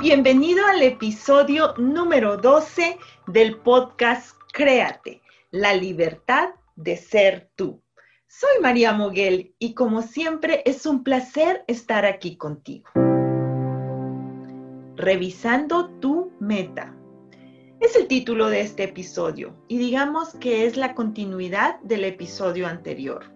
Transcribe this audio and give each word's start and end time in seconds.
Bienvenido 0.00 0.64
al 0.64 0.80
episodio 0.80 1.74
número 1.76 2.38
12 2.38 2.96
del 3.26 3.58
podcast 3.58 4.34
Créate, 4.50 5.20
la 5.50 5.74
libertad 5.74 6.54
de 6.74 6.96
ser 6.96 7.50
tú. 7.54 7.82
Soy 8.26 8.62
María 8.62 8.94
Moguel 8.94 9.54
y 9.58 9.74
como 9.74 10.00
siempre 10.00 10.62
es 10.64 10.86
un 10.86 11.04
placer 11.04 11.64
estar 11.68 12.06
aquí 12.06 12.38
contigo. 12.38 12.88
Revisando 14.96 15.90
tu 16.00 16.32
meta. 16.40 16.96
Es 17.78 17.94
el 17.94 18.06
título 18.06 18.48
de 18.48 18.62
este 18.62 18.84
episodio 18.84 19.54
y 19.68 19.76
digamos 19.76 20.32
que 20.36 20.64
es 20.64 20.78
la 20.78 20.94
continuidad 20.94 21.78
del 21.80 22.04
episodio 22.04 22.66
anterior. 22.66 23.26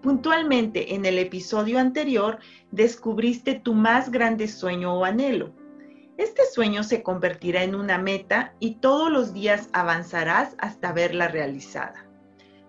Puntualmente, 0.00 0.94
en 0.94 1.04
el 1.04 1.18
episodio 1.18 1.78
anterior 1.78 2.38
descubriste 2.70 3.56
tu 3.56 3.74
más 3.74 4.10
grande 4.10 4.48
sueño 4.48 4.94
o 4.94 5.04
anhelo 5.04 5.59
este 6.20 6.44
sueño 6.44 6.84
se 6.84 7.02
convertirá 7.02 7.64
en 7.64 7.74
una 7.74 7.96
meta 7.96 8.52
y 8.60 8.74
todos 8.74 9.10
los 9.10 9.32
días 9.32 9.70
avanzarás 9.72 10.54
hasta 10.58 10.92
verla 10.92 11.28
realizada. 11.28 12.06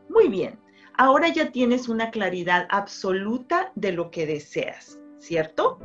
Muy 0.09 0.30
bien, 0.30 0.58
ahora 0.97 1.27
ya 1.27 1.52
tienes 1.52 1.89
una 1.89 2.11
claridad 2.11 2.66
absoluta 2.69 3.73
de 3.75 3.91
lo 3.91 4.09
que 4.09 4.25
deseas, 4.25 4.99
¿cierto? 5.19 5.80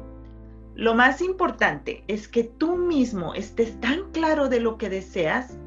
Lo 0.76 0.94
más 0.94 1.20
importante 1.20 2.04
es 2.06 2.28
que 2.28 2.44
tú 2.44 2.76
mismo 2.76 3.34
estés 3.34 3.80
tan 3.80 4.12
claro 4.12 4.48
de 4.48 4.60
lo 4.60 4.78
que 4.78 4.88
deseas 4.88 5.58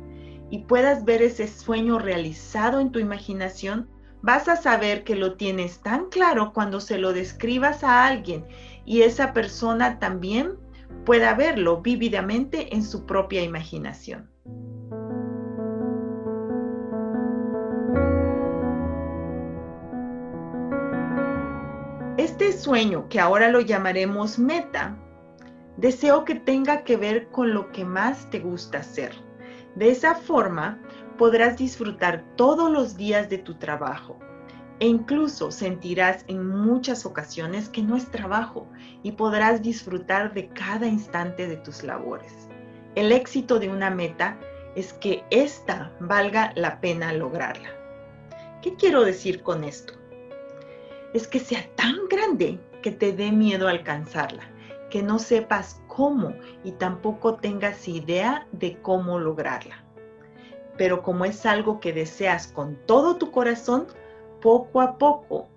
y 0.49 0.59
puedas 0.59 1.03
ver 1.03 1.21
ese 1.21 1.49
sueño 1.49 1.99
realizado 1.99 2.79
en 2.79 2.93
tu 2.93 2.99
imaginación, 2.99 3.89
vas 4.21 4.47
a 4.47 4.55
saber 4.55 5.03
que 5.03 5.15
lo 5.15 5.35
tienes 5.35 5.81
tan 5.81 6.05
claro 6.05 6.53
cuando 6.53 6.79
se 6.79 6.97
lo 6.97 7.11
describas 7.11 7.83
a 7.83 8.05
alguien 8.05 8.45
y 8.85 9.01
esa 9.01 9.33
persona 9.33 9.99
también 9.99 10.68
pueda 11.05 11.33
verlo 11.33 11.81
vívidamente 11.81 12.75
en 12.75 12.83
su 12.83 13.05
propia 13.05 13.41
imaginación. 13.41 14.29
Este 22.17 22.51
sueño, 22.51 23.07
que 23.09 23.19
ahora 23.19 23.49
lo 23.49 23.61
llamaremos 23.61 24.37
meta, 24.37 24.97
deseo 25.77 26.25
que 26.25 26.35
tenga 26.35 26.83
que 26.83 26.97
ver 26.97 27.29
con 27.29 27.53
lo 27.53 27.71
que 27.71 27.85
más 27.85 28.29
te 28.29 28.39
gusta 28.39 28.79
hacer. 28.79 29.13
De 29.75 29.89
esa 29.89 30.15
forma, 30.15 30.79
podrás 31.17 31.57
disfrutar 31.57 32.23
todos 32.35 32.71
los 32.71 32.97
días 32.97 33.29
de 33.29 33.37
tu 33.37 33.55
trabajo, 33.55 34.19
e 34.79 34.87
incluso 34.87 35.51
sentirás 35.51 36.23
en 36.27 36.47
muchas 36.47 37.05
ocasiones 37.05 37.69
que 37.69 37.81
no 37.81 37.95
es 37.97 38.09
trabajo 38.09 38.67
y 39.03 39.11
podrás 39.11 39.61
disfrutar 39.61 40.33
de 40.33 40.47
cada 40.49 40.87
instante 40.87 41.47
de 41.47 41.57
tus 41.57 41.83
labores. 41.83 42.49
El 42.95 43.11
éxito 43.11 43.59
de 43.59 43.69
una 43.69 43.89
meta 43.89 44.39
es 44.75 44.93
que 44.93 45.23
ésta 45.29 45.91
valga 45.99 46.53
la 46.55 46.79
pena 46.79 47.13
lograrla. 47.13 47.69
¿Qué 48.61 48.75
quiero 48.75 49.03
decir 49.03 49.43
con 49.43 49.63
esto? 49.63 49.93
Es 51.13 51.27
que 51.27 51.39
sea 51.39 51.67
tan 51.75 51.95
grande 52.09 52.59
que 52.81 52.91
te 52.91 53.11
dé 53.11 53.31
miedo 53.31 53.67
alcanzarla, 53.67 54.43
que 54.89 55.03
no 55.03 55.19
sepas 55.19 55.81
cómo 55.87 56.33
y 56.63 56.71
tampoco 56.73 57.35
tengas 57.35 57.87
idea 57.87 58.47
de 58.51 58.81
cómo 58.81 59.19
lograrla. 59.19 59.83
Pero 60.77 61.01
como 61.01 61.25
es 61.25 61.45
algo 61.45 61.79
que 61.79 61.91
deseas 61.91 62.47
con 62.47 62.77
todo 62.85 63.17
tu 63.17 63.31
corazón, 63.31 63.87
poco 64.41 64.81
a 64.81 64.97
poco 64.97 65.49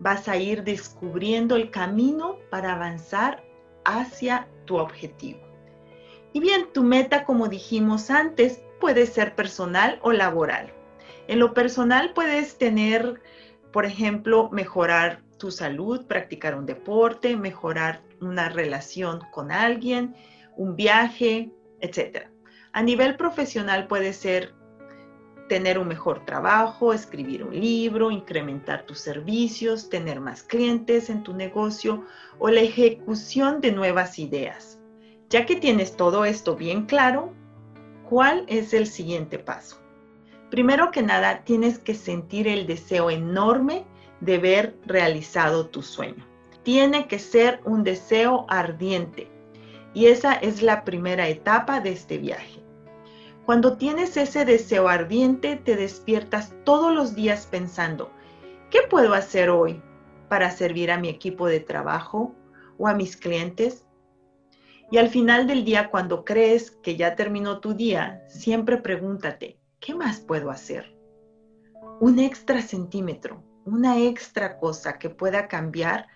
vas 0.00 0.28
a 0.28 0.36
ir 0.36 0.64
descubriendo 0.64 1.56
el 1.56 1.70
camino 1.70 2.38
para 2.50 2.74
avanzar 2.74 3.44
hacia 3.84 4.48
tu 4.64 4.76
objetivo. 4.76 5.40
Y 6.32 6.40
bien, 6.40 6.72
tu 6.72 6.82
meta, 6.82 7.24
como 7.24 7.48
dijimos 7.48 8.10
antes, 8.10 8.62
puede 8.80 9.06
ser 9.06 9.34
personal 9.34 9.98
o 10.02 10.12
laboral. 10.12 10.72
En 11.28 11.38
lo 11.38 11.54
personal 11.54 12.12
puedes 12.12 12.58
tener, 12.58 13.22
por 13.72 13.86
ejemplo, 13.86 14.50
mejorar 14.50 15.22
tu 15.38 15.50
salud, 15.50 16.06
practicar 16.06 16.54
un 16.54 16.66
deporte, 16.66 17.36
mejorar 17.36 18.02
una 18.20 18.48
relación 18.48 19.20
con 19.30 19.52
alguien, 19.52 20.14
un 20.56 20.76
viaje, 20.76 21.50
etc. 21.80 22.28
A 22.72 22.82
nivel 22.82 23.16
profesional 23.16 23.86
puede 23.86 24.12
ser 24.12 24.54
tener 25.48 25.78
un 25.78 25.88
mejor 25.88 26.24
trabajo, 26.24 26.92
escribir 26.92 27.44
un 27.44 27.58
libro, 27.58 28.10
incrementar 28.10 28.86
tus 28.86 28.98
servicios, 28.98 29.90
tener 29.90 30.20
más 30.20 30.42
clientes 30.42 31.10
en 31.10 31.22
tu 31.22 31.34
negocio 31.34 32.04
o 32.38 32.48
la 32.48 32.60
ejecución 32.60 33.60
de 33.60 33.72
nuevas 33.72 34.18
ideas. 34.18 34.78
Ya 35.28 35.46
que 35.46 35.56
tienes 35.56 35.96
todo 35.96 36.24
esto 36.24 36.56
bien 36.56 36.86
claro, 36.86 37.32
¿cuál 38.08 38.44
es 38.48 38.72
el 38.72 38.86
siguiente 38.86 39.38
paso? 39.38 39.80
Primero 40.50 40.90
que 40.90 41.02
nada, 41.02 41.42
tienes 41.44 41.78
que 41.78 41.94
sentir 41.94 42.46
el 42.48 42.66
deseo 42.66 43.10
enorme 43.10 43.84
de 44.20 44.38
ver 44.38 44.76
realizado 44.86 45.66
tu 45.66 45.82
sueño. 45.82 46.26
Tiene 46.62 47.08
que 47.08 47.18
ser 47.18 47.60
un 47.64 47.84
deseo 47.84 48.46
ardiente 48.48 49.28
y 49.92 50.06
esa 50.06 50.34
es 50.34 50.62
la 50.62 50.84
primera 50.84 51.28
etapa 51.28 51.80
de 51.80 51.92
este 51.92 52.18
viaje. 52.18 52.63
Cuando 53.46 53.76
tienes 53.76 54.16
ese 54.16 54.46
deseo 54.46 54.88
ardiente, 54.88 55.56
te 55.56 55.76
despiertas 55.76 56.54
todos 56.64 56.94
los 56.94 57.14
días 57.14 57.46
pensando, 57.46 58.10
¿qué 58.70 58.80
puedo 58.88 59.12
hacer 59.12 59.50
hoy 59.50 59.82
para 60.30 60.50
servir 60.50 60.90
a 60.90 60.98
mi 60.98 61.10
equipo 61.10 61.46
de 61.46 61.60
trabajo 61.60 62.34
o 62.78 62.88
a 62.88 62.94
mis 62.94 63.18
clientes? 63.18 63.86
Y 64.90 64.96
al 64.96 65.10
final 65.10 65.46
del 65.46 65.64
día, 65.66 65.90
cuando 65.90 66.24
crees 66.24 66.70
que 66.70 66.96
ya 66.96 67.16
terminó 67.16 67.60
tu 67.60 67.74
día, 67.74 68.24
siempre 68.28 68.78
pregúntate, 68.78 69.58
¿qué 69.78 69.94
más 69.94 70.20
puedo 70.20 70.50
hacer? 70.50 70.96
Un 72.00 72.18
extra 72.18 72.62
centímetro, 72.62 73.44
una 73.66 73.98
extra 73.98 74.58
cosa 74.58 74.98
que 74.98 75.10
pueda 75.10 75.48
cambiar 75.48 76.06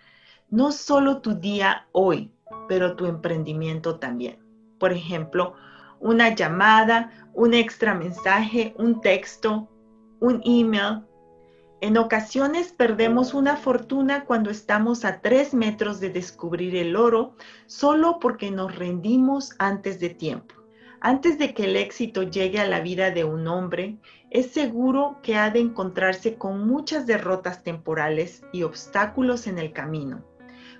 no 0.48 0.72
solo 0.72 1.20
tu 1.20 1.34
día 1.34 1.88
hoy, 1.92 2.32
pero 2.68 2.96
tu 2.96 3.04
emprendimiento 3.04 3.98
también. 3.98 4.38
Por 4.78 4.92
ejemplo, 4.92 5.54
una 6.00 6.34
llamada, 6.34 7.12
un 7.34 7.54
extra 7.54 7.94
mensaje, 7.94 8.74
un 8.78 9.00
texto, 9.00 9.68
un 10.20 10.40
email. 10.44 11.04
En 11.80 11.96
ocasiones 11.96 12.72
perdemos 12.72 13.34
una 13.34 13.56
fortuna 13.56 14.24
cuando 14.24 14.50
estamos 14.50 15.04
a 15.04 15.20
tres 15.20 15.54
metros 15.54 16.00
de 16.00 16.10
descubrir 16.10 16.74
el 16.74 16.96
oro 16.96 17.34
solo 17.66 18.18
porque 18.20 18.50
nos 18.50 18.74
rendimos 18.74 19.54
antes 19.58 20.00
de 20.00 20.10
tiempo. 20.10 20.54
Antes 21.00 21.38
de 21.38 21.54
que 21.54 21.64
el 21.64 21.76
éxito 21.76 22.24
llegue 22.24 22.58
a 22.58 22.66
la 22.66 22.80
vida 22.80 23.12
de 23.12 23.22
un 23.22 23.46
hombre, 23.46 23.98
es 24.30 24.50
seguro 24.50 25.20
que 25.22 25.36
ha 25.36 25.50
de 25.50 25.60
encontrarse 25.60 26.34
con 26.34 26.66
muchas 26.66 27.06
derrotas 27.06 27.62
temporales 27.62 28.42
y 28.52 28.64
obstáculos 28.64 29.46
en 29.46 29.58
el 29.58 29.72
camino. 29.72 30.24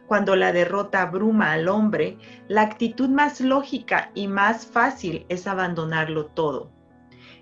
Cuando 0.08 0.36
la 0.36 0.52
derrota 0.52 1.02
abruma 1.02 1.52
al 1.52 1.68
hombre, 1.68 2.16
la 2.48 2.62
actitud 2.62 3.10
más 3.10 3.42
lógica 3.42 4.10
y 4.14 4.26
más 4.26 4.66
fácil 4.66 5.26
es 5.28 5.46
abandonarlo 5.46 6.24
todo. 6.24 6.70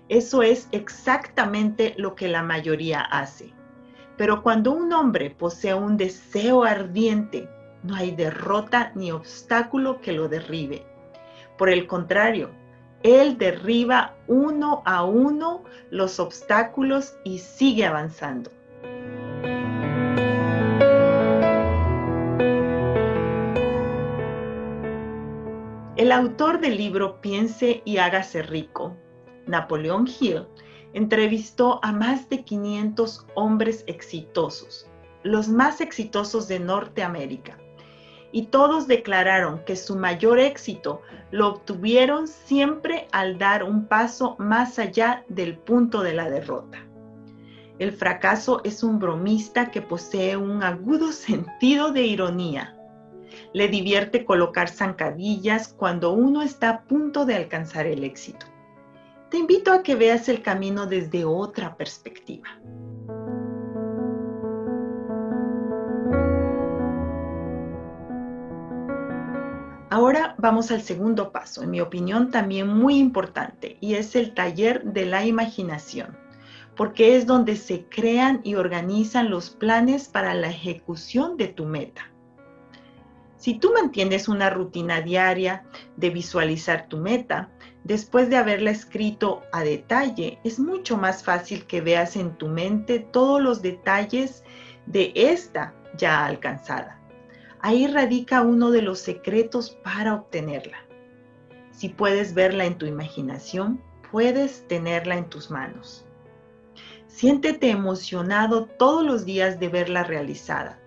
Eso 0.09 0.43
es 0.43 0.67
exactamente 0.73 1.93
lo 1.97 2.13
que 2.13 2.27
la 2.27 2.43
mayoría 2.43 2.99
hace. 2.99 3.53
Pero 4.17 4.43
cuando 4.43 4.73
un 4.73 4.91
hombre 4.91 5.29
posee 5.29 5.75
un 5.75 5.95
deseo 5.95 6.65
ardiente, 6.65 7.49
no 7.83 7.95
hay 7.95 8.11
derrota 8.11 8.91
ni 8.95 9.13
obstáculo 9.13 10.01
que 10.01 10.11
lo 10.11 10.27
derribe. 10.27 10.85
Por 11.57 11.69
el 11.69 11.87
contrario, 11.87 12.51
él 13.01 13.37
derriba 13.37 14.13
uno 14.27 14.81
a 14.85 15.05
uno 15.05 15.63
los 15.89 16.19
obstáculos 16.19 17.15
y 17.23 17.39
sigue 17.39 17.85
avanzando. 17.85 18.51
El 26.07 26.13
autor 26.13 26.61
del 26.61 26.77
libro 26.77 27.19
Piense 27.19 27.81
y 27.83 27.97
hágase 27.97 28.41
rico, 28.41 28.95
Napoleón 29.45 30.07
Hill, 30.07 30.47
entrevistó 30.93 31.81
a 31.83 31.91
más 31.91 32.29
de 32.29 32.45
500 32.45 33.25
hombres 33.35 33.83
exitosos, 33.87 34.89
los 35.23 35.49
más 35.49 35.81
exitosos 35.81 36.47
de 36.47 36.61
Norteamérica, 36.61 37.57
y 38.31 38.43
todos 38.43 38.87
declararon 38.87 39.65
que 39.65 39.75
su 39.75 39.97
mayor 39.97 40.39
éxito 40.39 41.01
lo 41.31 41.49
obtuvieron 41.49 42.29
siempre 42.29 43.09
al 43.11 43.37
dar 43.37 43.65
un 43.65 43.85
paso 43.85 44.37
más 44.39 44.79
allá 44.79 45.25
del 45.27 45.57
punto 45.57 46.03
de 46.03 46.13
la 46.13 46.29
derrota. 46.29 46.87
El 47.79 47.91
fracaso 47.91 48.61
es 48.63 48.81
un 48.81 48.97
bromista 48.97 49.71
que 49.71 49.81
posee 49.81 50.37
un 50.37 50.63
agudo 50.63 51.11
sentido 51.11 51.91
de 51.91 52.03
ironía. 52.03 52.76
Le 53.53 53.67
divierte 53.67 54.25
colocar 54.25 54.69
zancadillas 54.69 55.69
cuando 55.69 56.11
uno 56.11 56.41
está 56.41 56.69
a 56.69 56.81
punto 56.83 57.25
de 57.25 57.35
alcanzar 57.35 57.85
el 57.85 58.03
éxito. 58.03 58.45
Te 59.29 59.37
invito 59.37 59.71
a 59.71 59.83
que 59.83 59.95
veas 59.95 60.29
el 60.29 60.41
camino 60.41 60.85
desde 60.85 61.25
otra 61.25 61.75
perspectiva. 61.75 62.47
Ahora 69.89 70.35
vamos 70.37 70.69
al 70.69 70.81
segundo 70.81 71.31
paso, 71.31 71.63
en 71.63 71.71
mi 71.71 71.81
opinión 71.81 72.29
también 72.29 72.67
muy 72.67 72.99
importante, 72.99 73.77
y 73.81 73.95
es 73.95 74.15
el 74.15 74.33
taller 74.33 74.83
de 74.83 75.05
la 75.05 75.25
imaginación, 75.25 76.15
porque 76.75 77.17
es 77.17 77.25
donde 77.25 77.55
se 77.55 77.85
crean 77.85 78.41
y 78.43 78.55
organizan 78.55 79.31
los 79.31 79.49
planes 79.49 80.07
para 80.07 80.35
la 80.35 80.49
ejecución 80.49 81.35
de 81.35 81.47
tu 81.47 81.65
meta. 81.65 82.11
Si 83.37 83.59
tú 83.59 83.71
mantienes 83.71 84.27
una 84.27 84.49
rutina 84.49 85.01
diaria 85.01 85.63
de 85.95 86.09
visualizar 86.09 86.87
tu 86.87 86.97
meta, 86.97 87.49
después 87.83 88.29
de 88.29 88.37
haberla 88.37 88.71
escrito 88.71 89.43
a 89.51 89.63
detalle, 89.63 90.39
es 90.43 90.59
mucho 90.59 90.97
más 90.97 91.23
fácil 91.23 91.65
que 91.65 91.81
veas 91.81 92.15
en 92.15 92.35
tu 92.37 92.47
mente 92.47 92.99
todos 92.99 93.41
los 93.41 93.61
detalles 93.61 94.43
de 94.87 95.11
esta 95.15 95.75
ya 95.97 96.25
alcanzada. 96.25 96.99
Ahí 97.59 97.87
radica 97.87 98.41
uno 98.41 98.71
de 98.71 98.81
los 98.81 98.99
secretos 98.99 99.77
para 99.83 100.15
obtenerla. 100.15 100.77
Si 101.71 101.89
puedes 101.89 102.33
verla 102.33 102.65
en 102.65 102.77
tu 102.77 102.87
imaginación, 102.87 103.81
puedes 104.11 104.67
tenerla 104.67 105.15
en 105.15 105.29
tus 105.29 105.51
manos. 105.51 106.05
Siéntete 107.05 107.69
emocionado 107.69 108.65
todos 108.65 109.05
los 109.05 109.25
días 109.25 109.59
de 109.59 109.69
verla 109.69 110.03
realizada, 110.03 110.79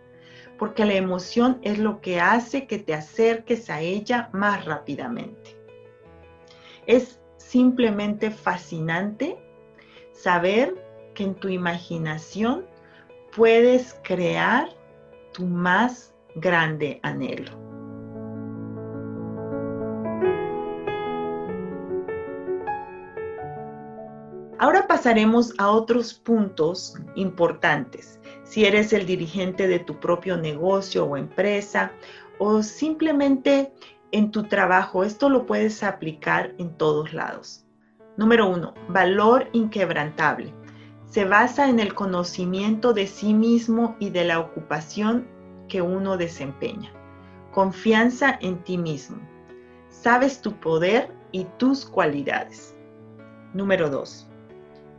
porque 0.61 0.85
la 0.85 0.93
emoción 0.93 1.59
es 1.63 1.79
lo 1.79 2.03
que 2.03 2.21
hace 2.21 2.67
que 2.67 2.79
te 2.79 2.93
acerques 2.93 3.71
a 3.71 3.81
ella 3.81 4.29
más 4.35 4.67
rápidamente. 4.67 5.57
Es 6.87 7.19
simplemente 7.39 8.31
fascinante 8.31 9.39
saber 10.13 10.75
que 11.15 11.25
en 11.25 11.35
tu 11.35 11.49
imaginación 11.49 12.67
puedes 13.35 13.99
crear 14.05 14.69
tu 15.33 15.47
más 15.47 16.15
grande 16.35 17.01
anhelo. 17.03 17.70
Ahora 24.61 24.87
pasaremos 24.87 25.55
a 25.57 25.71
otros 25.71 26.13
puntos 26.13 26.95
importantes. 27.15 28.21
Si 28.43 28.67
eres 28.67 28.93
el 28.93 29.07
dirigente 29.07 29.67
de 29.67 29.79
tu 29.79 29.99
propio 29.99 30.37
negocio 30.37 31.07
o 31.07 31.17
empresa 31.17 31.93
o 32.39 32.63
simplemente 32.63 33.73
en 34.13 34.31
tu 34.31 34.43
trabajo, 34.43 35.03
esto 35.03 35.31
lo 35.31 35.47
puedes 35.47 35.83
aplicar 35.83 36.53
en 36.59 36.77
todos 36.77 37.15
lados. 37.15 37.65
Número 38.19 38.51
uno, 38.51 38.75
valor 38.89 39.49
inquebrantable. 39.53 40.53
Se 41.07 41.25
basa 41.25 41.71
en 41.71 41.81
el 41.81 41.95
conocimiento 41.95 42.93
de 42.93 43.07
sí 43.07 43.33
mismo 43.33 43.97
y 43.99 44.11
de 44.11 44.25
la 44.25 44.41
ocupación 44.41 45.27
que 45.71 45.81
uno 45.81 46.19
desempeña. 46.19 46.93
Confianza 47.51 48.39
en 48.43 48.63
ti 48.63 48.77
mismo. 48.77 49.27
Sabes 49.89 50.43
tu 50.43 50.53
poder 50.53 51.15
y 51.33 51.45
tus 51.57 51.87
cualidades. 51.87 52.77
Número 53.55 53.89
2. 53.89 54.30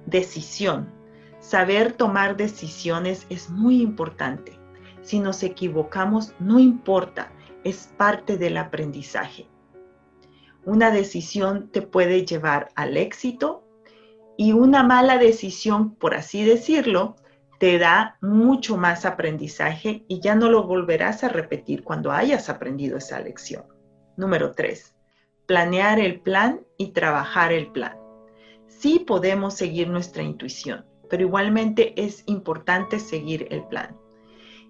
Decisión. 0.06 0.92
Saber 1.40 1.94
tomar 1.94 2.38
decisiones 2.38 3.26
es 3.30 3.50
muy 3.50 3.82
importante. 3.82 4.60
Si 5.02 5.20
nos 5.20 5.44
equivocamos, 5.44 6.34
no 6.40 6.60
importa, 6.60 7.32
es 7.64 7.90
parte 7.98 8.38
del 8.38 8.58
aprendizaje. 8.58 9.48
Una 10.66 10.92
decisión 10.92 11.70
te 11.72 11.82
puede 11.82 12.26
llevar 12.26 12.70
al 12.76 12.98
éxito 12.98 13.64
y 14.38 14.54
una 14.54 14.84
mala 14.84 15.18
decisión, 15.18 15.96
por 15.96 16.14
así 16.16 16.44
decirlo, 16.44 17.16
te 17.60 17.78
da 17.78 18.18
mucho 18.22 18.78
más 18.78 19.06
aprendizaje 19.06 20.04
y 20.08 20.20
ya 20.20 20.34
no 20.34 20.50
lo 20.50 20.64
volverás 20.64 21.24
a 21.24 21.30
repetir 21.30 21.84
cuando 21.84 22.12
hayas 22.12 22.50
aprendido 22.50 22.98
esa 22.98 23.20
lección. 23.20 23.66
Número 24.18 24.54
3. 24.54 24.96
Planear 25.46 26.00
el 26.00 26.22
plan 26.22 26.62
y 26.78 26.88
trabajar 26.88 27.52
el 27.52 27.72
plan. 27.72 28.01
Sí 28.80 29.00
podemos 29.00 29.54
seguir 29.54 29.90
nuestra 29.90 30.24
intuición, 30.24 30.86
pero 31.10 31.24
igualmente 31.24 31.94
es 32.02 32.24
importante 32.26 33.00
seguir 33.00 33.48
el 33.52 33.64
plan. 33.66 33.96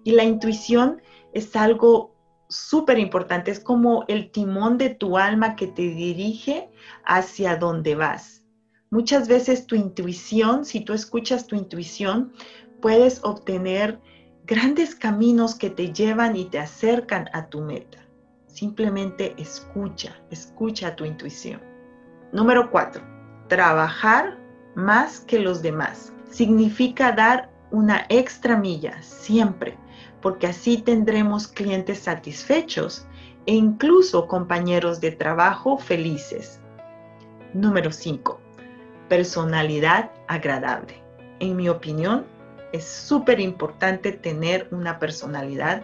Y 0.04 0.12
la 0.12 0.24
intuición 0.24 1.00
es 1.32 1.54
algo 1.56 2.14
súper 2.48 2.98
importante, 2.98 3.50
es 3.50 3.60
como 3.60 4.04
el 4.08 4.30
timón 4.30 4.76
de 4.76 4.90
tu 4.90 5.16
alma 5.16 5.56
que 5.56 5.68
te 5.68 5.82
dirige 5.82 6.68
hacia 7.04 7.56
donde 7.56 7.94
vas. 7.94 8.44
Muchas 8.90 9.26
veces 9.28 9.66
tu 9.66 9.74
intuición, 9.74 10.66
si 10.66 10.80
tú 10.80 10.92
escuchas 10.92 11.46
tu 11.46 11.56
intuición, 11.56 12.32
puedes 12.82 13.24
obtener 13.24 13.98
grandes 14.44 14.94
caminos 14.94 15.54
que 15.54 15.70
te 15.70 15.92
llevan 15.92 16.36
y 16.36 16.44
te 16.44 16.58
acercan 16.58 17.30
a 17.32 17.48
tu 17.48 17.62
meta. 17.62 18.06
Simplemente 18.48 19.34
escucha, 19.38 20.20
escucha 20.30 20.94
tu 20.94 21.06
intuición. 21.06 21.62
Número 22.32 22.70
cuatro, 22.70 23.02
trabajar 23.52 24.38
más 24.74 25.20
que 25.20 25.38
los 25.38 25.60
demás. 25.60 26.10
Significa 26.30 27.12
dar 27.12 27.50
una 27.70 28.06
extra 28.08 28.56
milla 28.56 29.02
siempre, 29.02 29.76
porque 30.22 30.46
así 30.46 30.78
tendremos 30.78 31.48
clientes 31.48 31.98
satisfechos 31.98 33.06
e 33.44 33.52
incluso 33.54 34.26
compañeros 34.26 35.02
de 35.02 35.10
trabajo 35.10 35.76
felices. 35.76 36.60
Número 37.52 37.92
5. 37.92 38.40
Personalidad 39.10 40.10
agradable. 40.28 40.94
En 41.38 41.54
mi 41.54 41.68
opinión, 41.68 42.24
es 42.72 42.84
súper 42.88 43.38
importante 43.38 44.12
tener 44.12 44.66
una 44.70 44.98
personalidad 44.98 45.82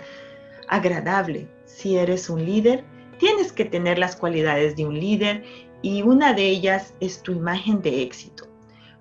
agradable. 0.69 1.51
Si 1.67 1.99
eres 1.99 2.31
un 2.31 2.47
líder, 2.47 2.83
tienes 3.19 3.53
que 3.53 3.67
tener 3.67 3.99
las 3.99 4.17
cualidades 4.17 4.75
de 4.75 4.87
un 4.87 4.99
líder 4.99 5.45
y 5.83 6.03
una 6.03 6.33
de 6.33 6.45
ellas 6.45 6.95
es 7.01 7.23
tu 7.23 7.33
imagen 7.33 7.83
de 7.83 8.03
éxito, 8.03 8.47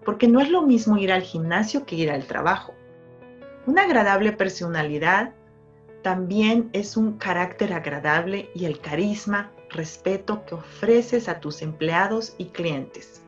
porque 0.05 0.27
no 0.27 0.39
es 0.39 0.49
lo 0.49 0.61
mismo 0.61 0.97
ir 0.97 1.11
al 1.11 1.21
gimnasio 1.21 1.85
que 1.85 1.95
ir 1.95 2.11
al 2.11 2.25
trabajo. 2.25 2.73
Una 3.65 3.83
agradable 3.83 4.31
personalidad 4.31 5.33
también 6.01 6.69
es 6.73 6.95
un 6.95 7.17
carácter 7.17 7.73
agradable 7.73 8.49
y 8.53 8.65
el 8.65 8.79
carisma, 8.79 9.51
respeto 9.69 10.45
que 10.45 10.55
ofreces 10.55 11.27
a 11.27 11.39
tus 11.39 11.61
empleados 11.61 12.35
y 12.37 12.45
clientes, 12.45 13.21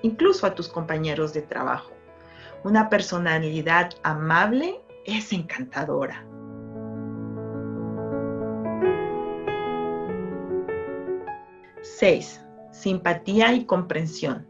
incluso 0.00 0.46
a 0.46 0.54
tus 0.54 0.68
compañeros 0.68 1.34
de 1.34 1.42
trabajo. 1.42 1.92
Una 2.64 2.88
personalidad 2.88 3.90
amable 4.02 4.80
es 5.04 5.32
encantadora. 5.32 6.24
Seis, 11.82 12.41
Simpatía 12.72 13.52
y 13.52 13.64
comprensión. 13.64 14.46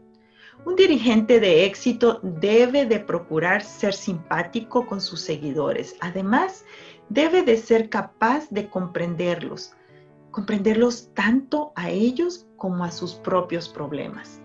Un 0.65 0.77
dirigente 0.77 1.41
de 1.41 1.65
éxito 1.65 2.21
debe 2.23 2.85
de 2.85 2.99
procurar 2.99 3.61
ser 3.61 3.93
simpático 3.93 4.87
con 4.87 5.01
sus 5.01 5.19
seguidores. 5.19 5.97
Además, 5.99 6.63
debe 7.09 7.43
de 7.43 7.57
ser 7.57 7.89
capaz 7.89 8.49
de 8.49 8.69
comprenderlos, 8.69 9.73
comprenderlos 10.31 11.13
tanto 11.13 11.73
a 11.75 11.89
ellos 11.89 12.47
como 12.55 12.85
a 12.85 12.91
sus 12.91 13.15
propios 13.15 13.67
problemas. 13.67 14.39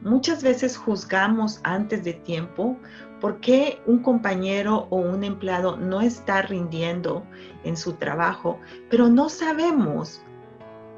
Muchas 0.00 0.42
veces 0.42 0.76
juzgamos 0.76 1.60
antes 1.64 2.04
de 2.04 2.12
tiempo 2.12 2.76
por 3.20 3.40
qué 3.40 3.80
un 3.86 4.00
compañero 4.00 4.86
o 4.90 4.96
un 4.96 5.24
empleado 5.24 5.76
no 5.76 6.02
está 6.02 6.42
rindiendo 6.42 7.24
en 7.64 7.76
su 7.76 7.94
trabajo, 7.94 8.60
pero 8.90 9.08
no 9.08 9.28
sabemos 9.28 10.22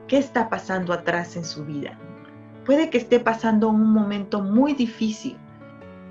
qué 0.06 0.18
está 0.18 0.50
pasando 0.50 0.92
atrás 0.92 1.36
en 1.36 1.44
su 1.44 1.64
vida. 1.64 1.98
Puede 2.66 2.90
que 2.90 2.98
esté 2.98 3.20
pasando 3.20 3.68
un 3.68 3.92
momento 3.92 4.42
muy 4.42 4.74
difícil, 4.74 5.38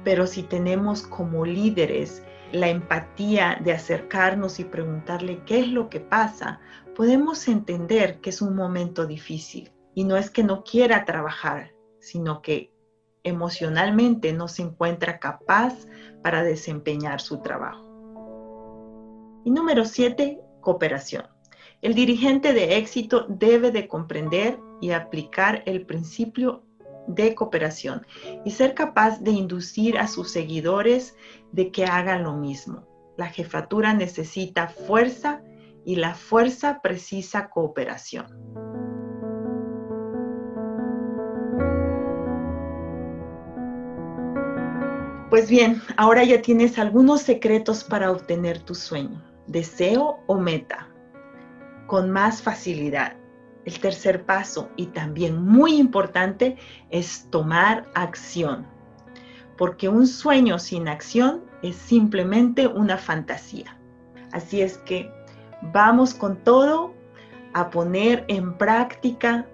pero 0.06 0.26
si 0.26 0.42
tenemos 0.42 1.02
como 1.02 1.46
líderes 1.46 2.24
la 2.54 2.70
empatía 2.70 3.60
de 3.62 3.74
acercarnos 3.74 4.62
y 4.62 4.64
preguntarle 4.64 5.44
qué 5.46 5.60
es 5.60 5.68
lo 5.68 5.90
que 5.90 6.00
pasa, 6.00 6.62
podemos 6.96 7.50
entender 7.50 8.22
que 8.22 8.30
es 8.30 8.42
un 8.42 8.56
momento 8.56 9.06
difícil. 9.06 9.74
Y 9.94 10.06
no 10.06 10.16
es 10.16 10.30
que 10.30 10.44
no 10.44 10.64
quiera 10.64 11.04
trabajar, 11.04 11.74
sino 12.00 12.42
que 12.42 12.72
emocionalmente 13.24 14.32
no 14.32 14.48
se 14.48 14.62
encuentra 14.62 15.20
capaz 15.20 15.74
para 16.24 16.44
desempeñar 16.44 17.20
su 17.20 17.42
trabajo. 17.42 17.84
Y 19.44 19.52
número 19.52 19.84
siete, 19.84 20.40
cooperación. 20.62 21.35
El 21.86 21.94
dirigente 21.94 22.52
de 22.52 22.78
éxito 22.78 23.28
debe 23.30 23.70
de 23.70 23.88
comprender 23.88 24.60
y 24.82 24.90
aplicar 24.90 25.62
el 25.68 25.86
principio 25.86 26.64
de 27.06 27.36
cooperación 27.36 28.08
y 28.44 28.50
ser 28.50 28.74
capaz 28.74 29.20
de 29.20 29.30
inducir 29.30 30.00
a 30.00 30.08
sus 30.08 30.32
seguidores 30.32 31.16
de 31.52 31.70
que 31.70 31.86
hagan 31.86 32.24
lo 32.24 32.34
mismo. 32.34 32.88
La 33.18 33.28
jefatura 33.28 33.94
necesita 33.94 34.68
fuerza 34.68 35.44
y 35.86 35.98
la 35.98 36.16
fuerza 36.16 36.82
precisa 36.82 37.52
cooperación. 37.52 38.26
Pues 45.30 45.52
bien, 45.52 45.84
ahora 45.98 46.24
ya 46.24 46.42
tienes 46.42 46.80
algunos 46.80 47.22
secretos 47.22 47.84
para 47.84 48.12
obtener 48.12 48.58
tu 48.58 48.74
sueño, 48.74 49.22
deseo 49.46 50.18
o 50.26 50.40
meta 50.40 50.90
con 51.88 52.12
más 52.12 52.42
facilidad. 52.42 53.16
El 53.66 53.80
tercer 53.80 54.26
paso, 54.26 54.70
y 54.76 54.88
también 54.88 55.44
muy 55.44 55.78
importante, 55.78 56.58
es 56.90 57.28
tomar 57.32 57.86
acción. 57.96 58.68
Porque 59.58 59.90
un 59.90 60.06
sueño 60.06 60.60
sin 60.60 60.88
acción 60.88 61.44
es 61.64 61.76
simplemente 61.76 62.68
una 62.68 62.98
fantasía. 62.98 63.78
Así 64.32 64.62
es 64.62 64.78
que 64.80 65.10
vamos 65.74 66.14
con 66.14 66.38
todo 66.44 66.94
a 67.54 67.70
poner 67.70 68.26
en 68.28 68.58
práctica 68.58 69.48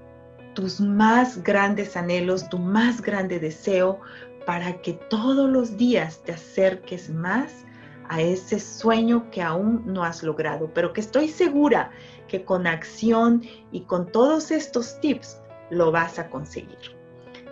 tus 0.55 0.81
más 0.81 1.41
grandes 1.43 1.95
anhelos, 1.95 2.49
tu 2.49 2.57
más 2.57 3.01
grande 3.01 3.39
deseo, 3.39 4.01
para 4.45 4.81
que 4.81 4.93
todos 4.93 5.49
los 5.49 5.77
días 5.77 6.21
te 6.23 6.33
acerques 6.33 7.09
más 7.09 7.65
a 8.11 8.19
ese 8.19 8.59
sueño 8.59 9.31
que 9.31 9.41
aún 9.41 9.83
no 9.85 10.03
has 10.03 10.21
logrado, 10.21 10.69
pero 10.73 10.91
que 10.91 10.99
estoy 10.99 11.29
segura 11.29 11.91
que 12.27 12.43
con 12.43 12.67
acción 12.67 13.41
y 13.71 13.81
con 13.81 14.11
todos 14.11 14.51
estos 14.51 14.99
tips 14.99 15.39
lo 15.69 15.93
vas 15.93 16.19
a 16.19 16.29
conseguir. 16.29 16.77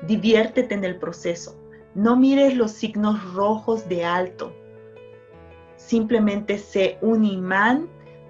Diviértete 0.05 0.75
en 0.75 0.83
el 0.83 0.97
proceso. 0.97 1.57
No 1.95 2.17
mires 2.17 2.57
los 2.57 2.71
signos 2.71 3.33
rojos 3.33 3.87
de 3.87 4.03
alto. 4.03 4.53
Simplemente 5.77 6.57
sé 6.57 6.97
un 7.01 7.23
imán 7.23 7.87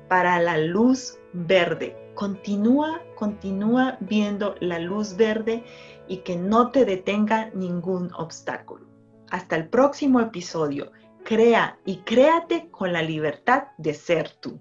para 0.07 0.39
la 0.39 0.59
luz 0.59 1.17
verde. 1.33 1.97
Continúa, 2.13 3.01
continúa 3.15 3.97
viendo 4.01 4.53
la 4.59 4.77
luz 4.77 5.17
verde 5.17 5.63
y 6.07 6.17
que 6.17 6.35
no 6.35 6.69
te 6.69 6.85
detenga 6.85 7.49
ningún 7.55 8.11
obstáculo. 8.13 8.85
Hasta 9.31 9.55
el 9.55 9.67
próximo 9.67 10.19
episodio. 10.19 10.91
Crea 11.29 11.77
y 11.85 11.97
créate 11.97 12.69
con 12.71 12.91
la 12.91 13.03
libertad 13.03 13.65
de 13.77 13.93
ser 13.93 14.31
tú. 14.31 14.59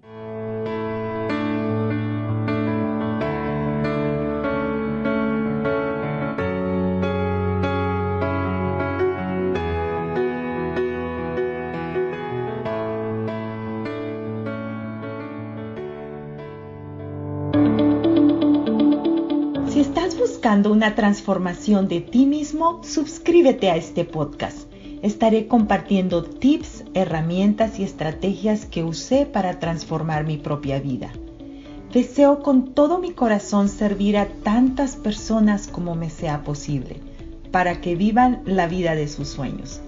buscando 20.19 20.71
una 20.71 20.95
transformación 20.95 21.87
de 21.87 22.01
ti 22.01 22.25
mismo, 22.25 22.81
suscríbete 22.83 23.69
a 23.69 23.75
este 23.75 24.05
podcast. 24.05 24.68
Estaré 25.01 25.47
compartiendo 25.47 26.23
tips, 26.23 26.83
herramientas 26.93 27.79
y 27.79 27.83
estrategias 27.83 28.65
que 28.65 28.83
usé 28.83 29.25
para 29.25 29.57
transformar 29.57 30.25
mi 30.25 30.35
propia 30.35 30.81
vida. 30.81 31.09
Deseo 31.93 32.43
con 32.43 32.73
todo 32.73 32.99
mi 32.99 33.11
corazón 33.11 33.69
servir 33.69 34.17
a 34.17 34.27
tantas 34.27 34.97
personas 34.97 35.67
como 35.69 35.95
me 35.95 36.09
sea 36.09 36.43
posible, 36.43 36.97
para 37.49 37.79
que 37.79 37.95
vivan 37.95 38.41
la 38.45 38.67
vida 38.67 38.93
de 38.93 39.07
sus 39.07 39.29
sueños. 39.29 39.79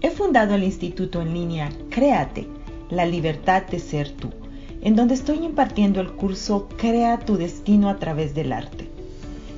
He 0.00 0.10
fundado 0.10 0.56
el 0.56 0.64
instituto 0.64 1.22
en 1.22 1.34
línea 1.34 1.70
Créate, 1.88 2.48
la 2.90 3.06
libertad 3.06 3.62
de 3.62 3.78
ser 3.78 4.10
tú, 4.10 4.30
en 4.80 4.96
donde 4.96 5.14
estoy 5.14 5.44
impartiendo 5.44 6.00
el 6.00 6.14
curso 6.14 6.68
Crea 6.76 7.20
tu 7.20 7.36
destino 7.36 7.88
a 7.88 7.98
través 7.98 8.34
del 8.34 8.52
arte 8.52 8.92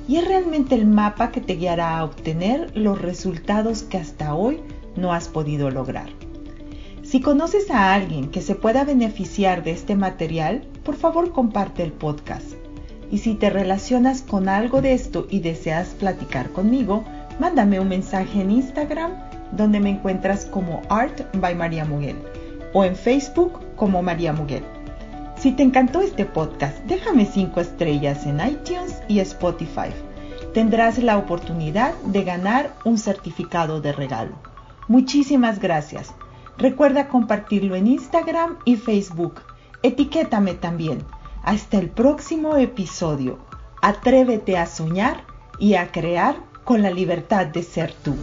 y 0.07 0.17
es 0.17 0.27
realmente 0.27 0.75
el 0.75 0.85
mapa 0.85 1.31
que 1.31 1.41
te 1.41 1.55
guiará 1.55 1.97
a 1.97 2.03
obtener 2.03 2.71
los 2.75 3.01
resultados 3.01 3.83
que 3.83 3.97
hasta 3.97 4.35
hoy 4.35 4.59
no 4.95 5.13
has 5.13 5.27
podido 5.27 5.69
lograr. 5.69 6.09
Si 7.03 7.21
conoces 7.21 7.69
a 7.69 7.93
alguien 7.93 8.31
que 8.31 8.41
se 8.41 8.55
pueda 8.55 8.83
beneficiar 8.83 9.63
de 9.63 9.71
este 9.71 9.95
material, 9.95 10.63
por 10.83 10.95
favor 10.95 11.31
comparte 11.31 11.83
el 11.83 11.91
podcast. 11.91 12.53
Y 13.11 13.19
si 13.19 13.35
te 13.35 13.49
relacionas 13.49 14.21
con 14.21 14.49
algo 14.49 14.81
de 14.81 14.93
esto 14.93 15.27
y 15.29 15.39
deseas 15.39 15.89
platicar 15.89 16.49
conmigo, 16.49 17.03
mándame 17.39 17.79
un 17.79 17.89
mensaje 17.89 18.41
en 18.41 18.51
Instagram 18.51 19.11
donde 19.51 19.79
me 19.79 19.91
encuentras 19.91 20.45
como 20.45 20.81
Art 20.89 21.21
by 21.35 21.53
María 21.55 21.85
Muguel 21.85 22.17
o 22.73 22.83
en 22.83 22.95
Facebook 22.95 23.59
como 23.75 24.01
María 24.01 24.33
Muguel. 24.33 24.63
Si 25.37 25.51
te 25.51 25.63
encantó 25.63 26.01
este 26.01 26.25
podcast, 26.25 26.77
déjame 26.85 27.25
5 27.25 27.59
estrellas 27.59 28.25
en 28.25 28.39
iTunes 28.39 29.01
y 29.07 29.19
Spotify. 29.19 29.91
Tendrás 30.53 30.97
la 30.97 31.17
oportunidad 31.17 31.93
de 32.05 32.23
ganar 32.23 32.73
un 32.83 32.97
certificado 32.97 33.79
de 33.81 33.91
regalo. 33.91 34.54
Muchísimas 34.87 35.59
gracias. 35.59 36.13
Recuerda 36.57 37.07
compartirlo 37.07 37.75
en 37.75 37.87
Instagram 37.87 38.57
y 38.65 38.77
Facebook. 38.77 39.41
Etiquétame 39.83 40.53
también. 40.53 41.03
Hasta 41.43 41.77
el 41.77 41.89
próximo 41.89 42.55
episodio. 42.55 43.39
Atrévete 43.81 44.57
a 44.57 44.65
soñar 44.65 45.23
y 45.59 45.75
a 45.75 45.91
crear 45.91 46.35
con 46.63 46.81
la 46.81 46.89
libertad 46.89 47.45
de 47.47 47.63
ser 47.63 47.93
tú. 47.93 48.15